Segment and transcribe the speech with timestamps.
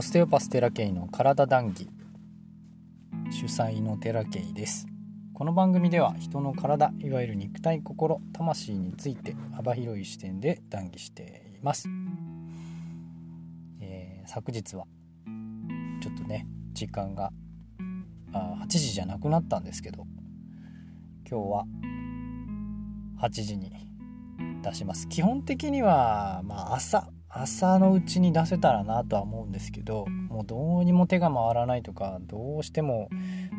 [0.00, 1.90] オステオパステラケイの体談義。
[3.30, 4.86] 主催のテラケイです。
[5.34, 11.86] この番組では人の体いわゆる肉体心魂について幅広い視点で談義しています、
[13.82, 14.86] えー、昨日は
[16.00, 17.30] ちょっとね時間が
[18.32, 20.06] あ8時じゃなくなったんですけど
[21.30, 21.64] 今日は
[23.20, 23.70] 8時に
[24.62, 25.06] 出します。
[25.08, 33.08] 基本的にはまあ朝朝のうちに出せたらなとは思うんですけどもうどうにも手が回らないとかどうしても、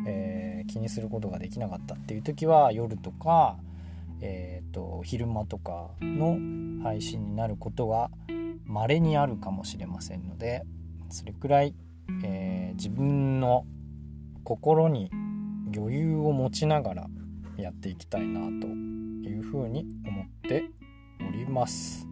[0.06, 3.56] えー、気にすることができなかったっていう時は夜とか、
[4.20, 6.38] えーと、昼間とかの
[6.82, 8.10] 配信になることは
[8.66, 10.62] 稀にあるかもしれませんので
[11.08, 11.74] それくらい、
[12.24, 13.64] えー、自分の
[14.44, 15.10] 心に
[15.74, 17.06] 余裕を持ちながら
[17.56, 20.64] やっていきたいなというふうに思って
[21.26, 22.11] おります。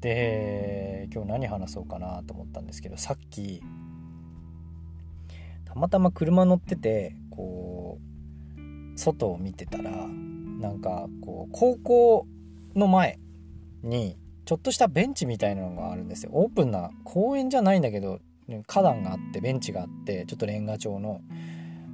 [0.00, 3.62] で今日何話そうかなと思ったんですけどさっき
[5.64, 12.26] たまたま車乗っててこう外を見てたらなんかこう高校
[12.74, 13.18] の前
[13.82, 16.30] にちょっとしたベンチみたいなのがあるんですよ。
[16.32, 18.20] オープンな公園じゃないんだけど
[18.66, 21.20] 花壇があってベンチがあってちょっとレンガ調の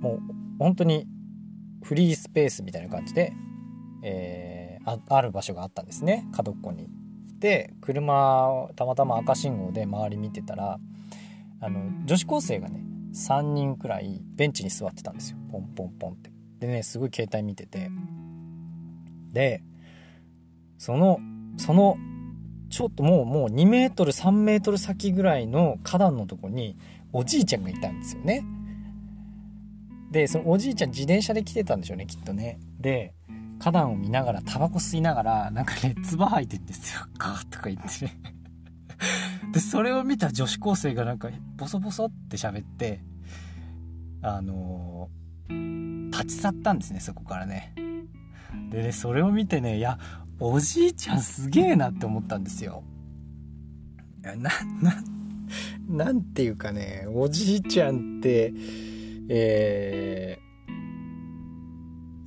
[0.01, 0.21] もう
[0.59, 1.07] 本当に
[1.83, 3.33] フリースペースみたいな感じで、
[4.03, 6.29] えー、ある場所があったんですね。
[6.33, 6.89] 角っこに
[7.39, 10.79] で車たまたま赤信号で周り見てたら
[11.61, 15.39] あの女子高生がね3人くらいベンチに座ってたんですよ。
[15.51, 16.31] ポンポンポンって。
[16.59, 17.91] でねすごい携帯見てて。
[19.33, 19.63] で
[20.79, 21.21] その
[21.57, 21.97] その
[22.71, 26.77] ちょっともうもう2メートル3メートル先ぐらいの花壇のとこに
[27.13, 28.45] おじいちゃんがいたんですよね。
[30.11, 32.59] でそのおじいちゃん自転車で来てたんでしょうねきっとね。
[32.81, 33.15] で
[33.65, 37.01] 花壇を見ながらタバコ吸いながらなんかね唾吐いてんですよ。
[37.17, 38.05] ガーとか言って。
[38.05, 38.21] ね
[39.55, 43.03] でそれを見た女子高生がなんかボソボソって喋って
[44.21, 47.73] あのー、立ち去ったんですねそこからね。
[48.71, 49.99] でねそれを見てねいや
[50.39, 52.85] おじいちゃんすげえなって思ったんですよ。
[54.23, 55.03] なな
[55.89, 58.53] なんていうかねおじいちゃんって
[59.31, 60.39] え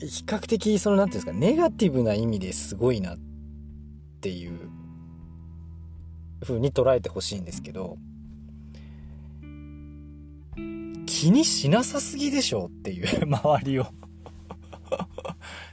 [0.08, 3.18] 比較的その何て言うんですかネガティブな意味ですごいなっ
[4.22, 4.70] ていう
[6.42, 7.98] 風に捉えてほしいんですけど
[11.06, 13.88] 気にしなさすぎでしょっていう 周りを。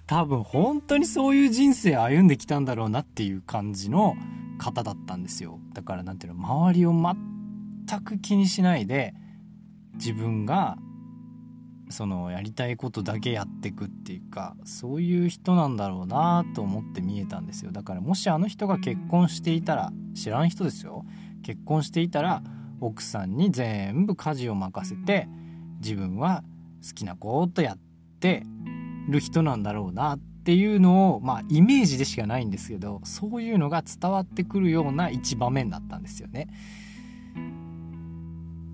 [0.06, 4.16] 多分本当にそういう人生歩んできたんだろうなっていう感じの
[4.58, 5.60] 方だったんですよ。
[5.72, 9.14] だから何ていうの周りを全く気にしないで
[9.94, 10.76] 自分が
[11.90, 21.04] そのやりたいことだけやっていくっていうかそういう人なんだろうなと思って見えたんですよだからもしあの人が結婚していたら知らん人ですよ
[21.42, 22.42] 結婚していたら
[22.80, 25.28] 奥さんに全部家事を任せて
[25.80, 26.42] 自分は
[26.86, 27.78] 好きなことやっ
[28.20, 28.44] て
[29.08, 36.48] る人なんだろうなっていうのをまあイメージでしかないんですけどそういうのが伝わってくるような一場面だったんですよね。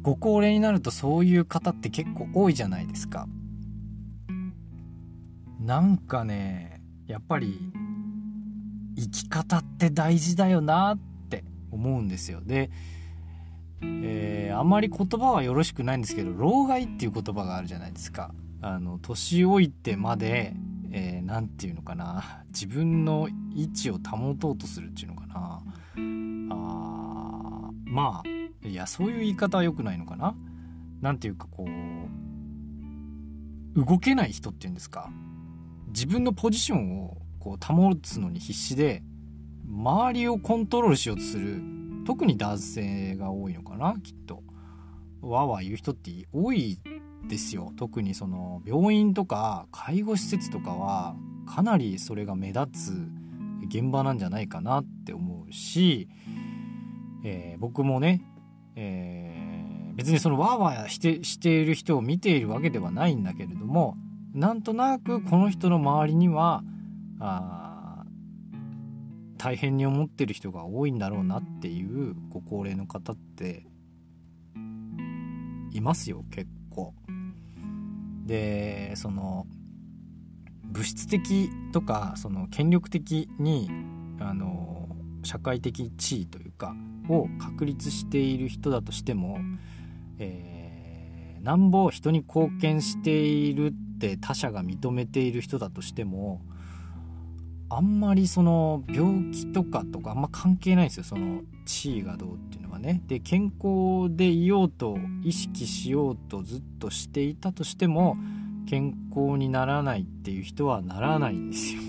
[0.03, 3.29] ご高齢になるとそういう方って結構多いじゃないですか。
[5.61, 7.59] なんかねやっぱり
[8.97, 12.41] 生き方って大事だよなって思うんですよ。
[12.43, 12.71] で、
[13.83, 18.33] えー、あんまり言葉はよろしくないんですけど老害っていう言葉があるじゃないですか。
[18.63, 22.43] あの年老いてまで何、えー、て言うのかな。
[22.49, 25.63] 自分の位置を保とうとするっていうのかな。
[26.53, 30.35] あまあいやそういう言い方は良くないのかな？
[31.01, 31.67] 何ていうかこ
[33.75, 35.11] う動けない人っていうんですか？
[35.89, 39.03] 自分のポジションをこう保つのに必死で
[39.67, 41.63] 周りをコントロールしようとする
[42.07, 43.95] 特に男性が多いのかな？
[44.03, 44.43] きっと。
[45.23, 46.79] わわ言う人って多い
[47.29, 47.73] ですよ。
[47.77, 51.15] 特にその病院とか介護施設とかは
[51.47, 56.09] かなりそれが目立つ現場なんじゃないかなって思うし、
[57.23, 58.23] えー、僕もね
[58.77, 63.97] えー、別にそのワーワーしてしている人を見ているわけではないんだけれども
[64.35, 66.63] なんとなくこの人の周りには
[67.19, 68.05] あ
[69.39, 73.67] 大変に思ってる人が多いんだろうなっていうご高齢の方って
[75.73, 76.95] いますよ結構。
[78.27, 79.47] でその
[80.65, 83.69] 物質的とかその権力的に
[84.21, 84.89] あの
[85.25, 86.75] 社会的地位というか
[87.11, 89.39] を確立している人だとしても、
[90.19, 96.41] えー、なんぼ人に貢献しているって他者が認めている人だとしても
[97.73, 101.05] あんまりその病気とかとかあんま関係ないんですよ。
[101.05, 103.01] その地位がどうっていうのはね。
[103.07, 108.17] で健康でいようと意識しようとずっとしていたとしても
[108.67, 111.83] 健康にならないっていう人はならないんですよ。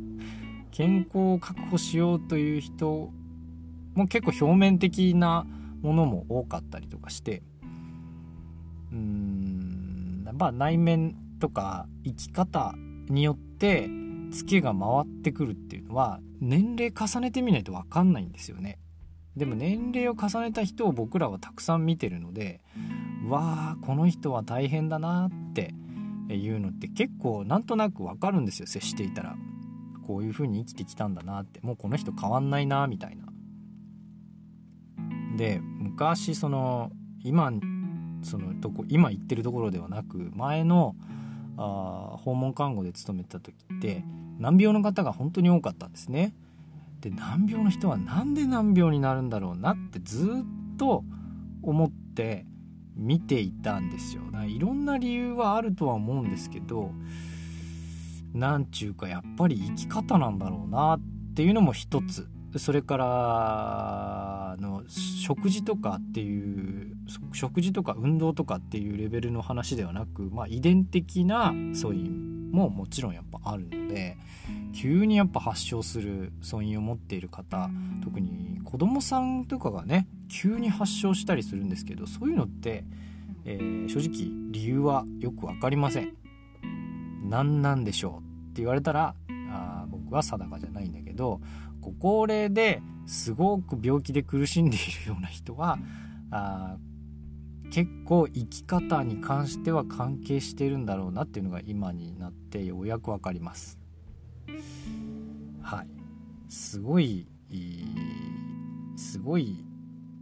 [0.72, 3.12] 健康を確保しようという人
[3.94, 5.46] もう結構表面的な
[5.82, 7.42] ものも多かったりとかして
[8.92, 12.74] うーんまあ内面とか生き方
[13.08, 13.88] によって
[14.32, 18.78] ツケが回ってくるっていうのは年齢重ねてみないと分かんないんですよね。
[19.36, 22.60] でも年齢を重ねた人を僕らはたくさん見てるので
[23.28, 25.72] わあこの人は大変だなって
[26.28, 29.36] いうのって結構なんとなく分かるんですよ接していたら
[30.06, 33.29] こういう風に生きてきたんだなってもうこの人変わんないなみたいな。
[35.40, 36.92] で昔その
[37.24, 37.50] 今
[38.22, 40.94] そのとこ今行ってるところではなく前の
[41.56, 44.04] あ訪問看護で勤めてた時って
[44.38, 46.34] 難病の方が本当に多かったんですね。
[47.00, 51.04] で難病の人は何で難病になるんだろうなってずっと
[51.62, 52.44] 思って
[52.94, 54.22] 見ていたんですよ。
[54.46, 56.92] いろんな理由はあるとは思うんですけど
[58.34, 61.00] なんちゅうかやっぱり生き方なんだろうなっ
[61.34, 62.28] ていうのも一つ
[62.58, 66.96] それからの食事とかっていう
[67.32, 74.16] 食事とか運動とかっていうレベルの話ではなく、まあ、遺伝的な素因ももちろんやっぱあるので
[74.74, 77.70] 急にやっぱ発症する素因を持っている方
[78.02, 82.84] 特に子供さんとかがね急に発症したりするんですけどそういうのって、
[83.44, 86.14] えー、正直理由はよく分かりません。
[87.22, 89.14] 何なんでしょうって言われたら
[89.52, 91.40] あ僕は定かじゃないんだけど
[91.80, 95.78] ご高齢ですごく病気で苦しんでいるような人は
[96.30, 96.76] あ
[97.70, 103.78] 結構生き方に関しては関係してるんだろうなっていうのが今になってようやく分かります。
[105.62, 105.88] はい
[106.48, 107.26] すごい
[108.96, 109.64] すごい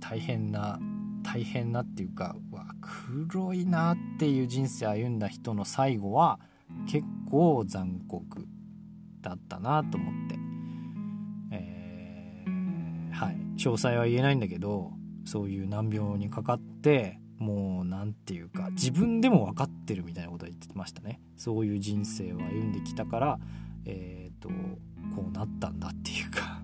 [0.00, 0.78] 大変な
[1.22, 2.66] 大変なっていうかうわ
[3.28, 6.38] 黒いなっていう人生歩んだ人の最後は
[6.86, 8.46] 結構残酷
[9.20, 10.37] だったなと思って
[13.58, 14.92] 詳細は言えないんだけど
[15.24, 21.20] そういう難病にかかってもう何て言うか自分でも分かってるみたいなことは言ってましたね。
[21.36, 23.38] そういう人生を歩んできたから
[23.84, 24.48] えっ、ー、と
[25.14, 26.62] こうなったんだっていうか。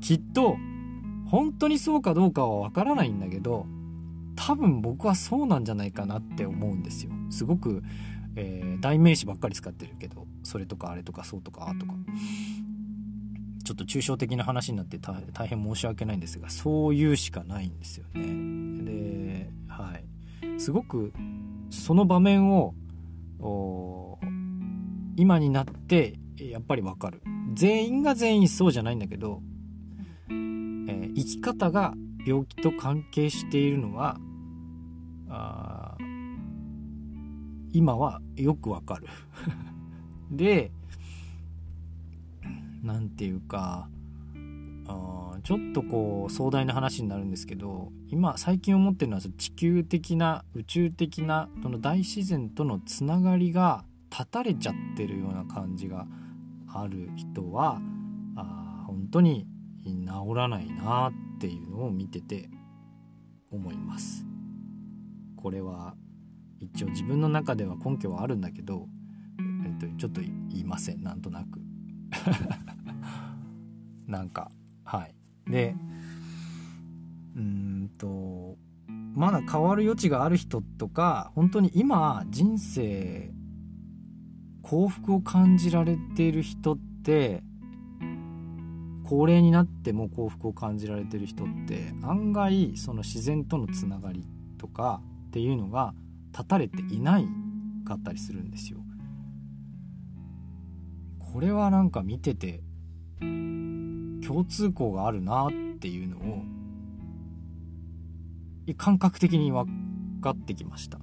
[0.00, 0.56] きっと
[1.30, 3.66] 本当にそうかどうかは分からないんだけど
[4.36, 7.12] 多分僕はそうなんじゃないかなって思うんですよ。
[7.30, 7.82] すごく、
[8.36, 11.94] えー、代名詞ばっかり使ってるけどそれとかあれとかそうとかあとか。
[13.64, 18.84] ちょっと抽象的な話になって大変申し訳ないんですがそういうしかないんですよね。
[18.84, 20.60] ではい。
[20.60, 21.12] すごく
[21.70, 22.74] その場面を
[25.16, 27.22] 今になってやっぱりわかる。
[27.54, 29.42] 全員が全員そうじゃないんだけど、
[30.28, 31.94] えー、生き方が
[32.26, 34.18] 病気と関係しているのは
[35.28, 35.96] あ
[37.72, 39.06] 今はよくわかる。
[40.30, 40.70] で
[43.04, 43.86] 何て言うか
[44.88, 56.06] あちょっとこう壮大な話になるんですけど今最近思ってるのは地球的な宇宙的なその大自然とのつながりが断たれちゃってるような感じが
[56.72, 57.78] ある人は
[58.36, 59.46] あ本当に
[59.84, 62.48] 治らないなっていうのを見てて
[63.50, 64.24] 思います。
[65.36, 65.94] これは
[66.58, 68.88] 一応自分の中では根拠はあるんだけど、
[69.66, 71.60] えっと、ちょっと言いませんなんとなく
[74.06, 74.50] なんか
[74.84, 75.14] はい
[75.50, 75.74] で
[77.36, 78.56] うんと
[79.14, 83.32] まだ変わる余地がある人とか本当に今人生
[84.62, 87.42] 幸福を感じられている人って
[89.04, 94.26] 高齢になっても幸福を感じられてる人って案外その自然とのつながり
[94.58, 95.94] とかっていうのが
[96.32, 97.26] 断たれていない
[97.86, 98.78] かったりするんですよ。
[101.32, 102.62] これはなんか見てて
[104.26, 106.42] 共通項があるなっていうのを
[108.76, 110.98] 感覚的に分かってきました。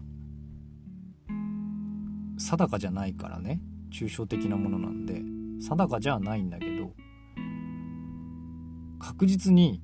[2.38, 3.62] 定かじゃないからね。
[3.92, 5.22] 抽象的なものなんで。
[5.62, 6.92] 定かじゃないんだけど
[9.00, 9.84] 確実に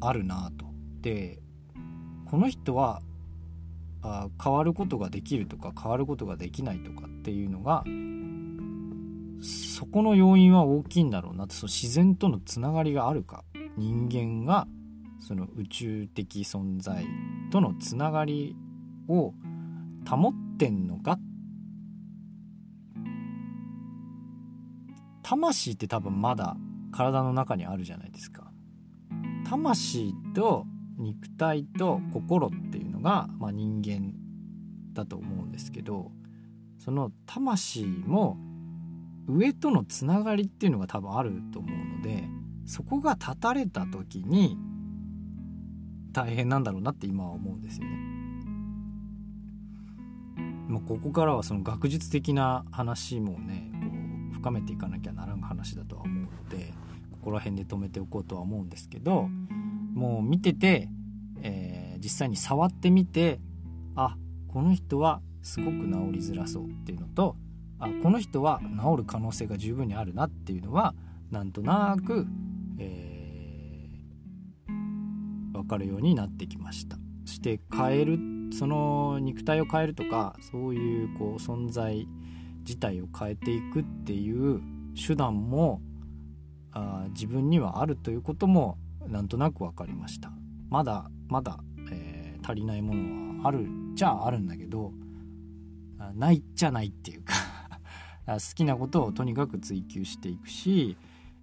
[0.00, 0.66] あるなと。
[1.00, 1.38] で
[2.24, 3.02] この人は
[4.02, 7.84] あ変わることができるとか変わることができないとかっていうのが
[9.84, 13.44] そこの要因は大きいんだろうなってその自然とのつながりがあるか。
[13.76, 14.66] 人間が
[15.20, 17.04] その宇宙的存在
[17.52, 18.56] とのつながり
[19.08, 19.34] を
[20.08, 21.18] 保ってんのか。
[25.22, 26.56] 魂って多分まだ
[26.90, 28.50] 体の中にあるじゃないですか。
[29.46, 30.64] 魂と
[30.96, 34.14] 肉体と心っていうのが、まあ、人間
[34.94, 36.10] だと思うんですけど
[36.78, 38.38] その魂も
[39.26, 42.28] 上とのつながりっていうのが多分あると思うので
[42.66, 44.56] そこが断たれた時に
[46.12, 47.98] 大変なんだろうなって今は思うんですよね。
[50.68, 53.78] まあ、ここからはその学術的な話もねこ
[54.32, 56.72] う深めていかなきゃならん話だとは思うので
[57.12, 59.28] ここら辺で止めておこうとは思うんですけど
[59.94, 60.88] もう見てて、
[61.42, 63.40] えー、実際に触ってみて
[63.94, 64.16] あ
[64.48, 67.36] この人はすごく治りづらそうっていうのと
[67.84, 70.94] あこの人は治る可能性が十分にあるなっていうのは
[71.30, 72.26] なんとなく、
[72.78, 76.96] えー、分かるようになってきました。
[77.26, 78.18] そして変える
[78.52, 82.06] その肉体を変えるとかそういうこう存在
[82.60, 84.62] 自体を変えていくっていう
[84.94, 85.80] 手段も
[86.72, 90.32] あ自分にはあるということもなんとなく分かりました。
[90.70, 91.60] まだまだ、
[91.90, 94.92] えー、足りないものはあるじゃあるんだけど
[96.14, 97.34] ないっちゃないっていうか
[98.26, 100.96] 好きなことをとにかく追求していくし、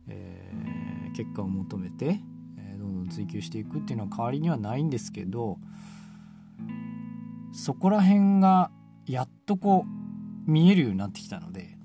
[0.08, 2.20] えー、結果を求めて、
[2.58, 5.60] えー、どんどん追求していくっていうのは代わりにはないんですけど
[7.54, 8.72] そこら辺が
[9.06, 11.78] やっとこう見えるようになってきたので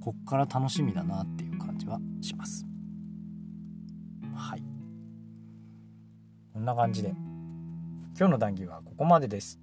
[0.00, 2.64] こっから楽しみだなっていう感じはします。
[4.34, 4.62] はい。
[6.54, 7.10] こんな感じで
[8.18, 9.60] 今日の談義はここまでです。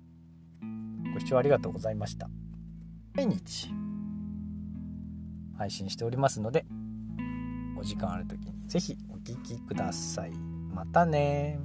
[1.14, 2.30] ご視聴ありがとうございました。
[3.16, 3.70] 毎日
[5.58, 6.66] 配信しておりますので
[7.78, 10.32] お時間ある時に是非お聴きください。
[10.74, 11.60] またね